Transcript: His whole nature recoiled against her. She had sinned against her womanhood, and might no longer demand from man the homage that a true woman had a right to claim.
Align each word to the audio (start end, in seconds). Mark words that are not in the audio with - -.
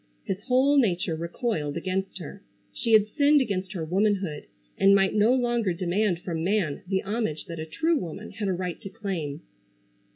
His 0.23 0.41
whole 0.47 0.77
nature 0.79 1.15
recoiled 1.15 1.77
against 1.77 2.17
her. 2.17 2.41
She 2.73 2.93
had 2.93 3.07
sinned 3.15 3.39
against 3.39 3.73
her 3.73 3.85
womanhood, 3.85 4.47
and 4.75 4.95
might 4.95 5.13
no 5.13 5.31
longer 5.35 5.73
demand 5.73 6.21
from 6.21 6.43
man 6.43 6.81
the 6.87 7.03
homage 7.03 7.45
that 7.45 7.59
a 7.59 7.67
true 7.67 7.99
woman 7.99 8.31
had 8.31 8.47
a 8.47 8.53
right 8.53 8.81
to 8.81 8.89
claim. 8.89 9.41